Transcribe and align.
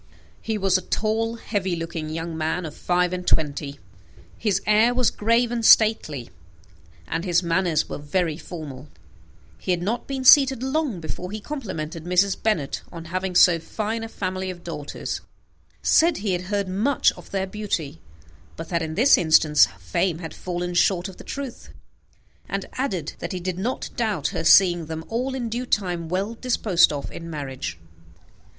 He 0.41 0.57
was 0.57 0.79
a 0.79 0.81
tall, 0.81 1.35
heavy 1.35 1.75
looking 1.75 2.09
young 2.09 2.35
man 2.35 2.65
of 2.65 2.75
five 2.75 3.13
and 3.13 3.27
twenty. 3.27 3.79
His 4.35 4.59
air 4.65 4.95
was 4.95 5.11
grave 5.11 5.51
and 5.51 5.63
stately, 5.63 6.31
and 7.07 7.23
his 7.23 7.43
manners 7.43 7.87
were 7.87 7.99
very 7.99 8.35
formal. 8.35 8.89
He 9.59 9.69
had 9.69 9.83
not 9.83 10.07
been 10.07 10.21
long 10.23 10.23
seated 10.25 10.61
before 11.01 11.29
he 11.29 11.39
complimented 11.39 12.05
Mrs. 12.05 12.35
Bennet 12.41 12.81
on 12.91 13.05
having 13.13 13.35
so 13.35 13.59
fine 13.59 14.03
a 14.03 14.07
family 14.09 14.49
of 14.49 14.63
daughters, 14.63 15.21
said 15.83 16.17
he 16.17 16.31
had 16.31 16.45
heard 16.49 16.67
much 16.67 17.11
of 17.11 17.29
their 17.29 17.45
beauty, 17.45 18.01
but 18.55 18.69
that, 18.69 18.81
in 18.81 18.95
this 18.95 19.19
instance, 19.19 19.67
fame 19.79 20.17
had 20.17 20.33
fallen 20.33 20.73
short 20.73 21.09
of 21.09 21.17
the 21.17 21.23
truth; 21.23 21.69
and 22.49 22.65
added, 22.73 23.13
that 23.19 23.33
he 23.33 23.39
did 23.39 23.59
not 23.59 23.91
doubt 23.95 24.29
her 24.29 24.43
seeing 24.43 24.87
them 24.87 25.05
all 25.09 25.35
in 25.35 25.47
due 25.47 25.67
time 25.67 26.09
well 26.09 26.33
disposed 26.33 26.91
of 26.91 27.11
in 27.11 27.29
marriage. 27.29 27.77